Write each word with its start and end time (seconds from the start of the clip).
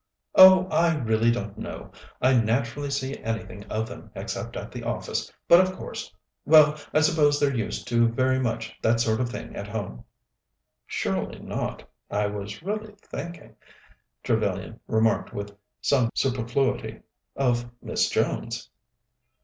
"Oh, 0.33 0.65
I 0.71 0.95
really 0.95 1.29
don't 1.29 1.59
know. 1.59 1.91
I 2.23 2.33
naturally 2.33 2.85
never 2.87 2.91
see 2.91 3.17
anything 3.19 3.65
of 3.65 3.87
them, 3.87 4.09
except 4.15 4.57
at 4.57 4.71
the 4.71 4.81
office; 4.81 5.31
but, 5.47 5.59
of 5.61 5.73
course 5.73 6.11
well, 6.43 6.75
I 6.91 7.01
suppose 7.01 7.39
they're 7.39 7.53
used 7.55 7.87
to 7.89 8.07
very 8.07 8.39
much 8.39 8.75
that 8.81 8.99
sort 8.99 9.21
of 9.21 9.29
thing 9.29 9.55
at 9.55 9.67
home." 9.67 10.03
"Surely 10.87 11.37
not. 11.37 11.83
I 12.09 12.25
was 12.25 12.63
really 12.63 12.95
thinking," 13.03 13.55
Trevellyan 14.23 14.79
remarked 14.87 15.35
with 15.35 15.55
some 15.81 16.09
superfluity, 16.15 17.01
"of 17.35 17.69
Miss 17.79 18.09
Jones." 18.09 18.71